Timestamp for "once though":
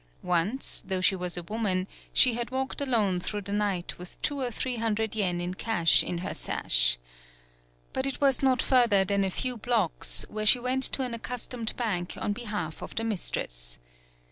0.23-0.99